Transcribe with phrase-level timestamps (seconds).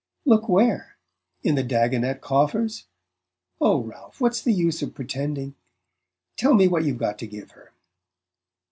[0.25, 0.97] "Look where?
[1.43, 2.87] In the Dagonet coffers?
[3.59, 5.53] Oh, Ralph, what's the use of pretending?
[6.37, 7.71] Tell me what you've got to give her."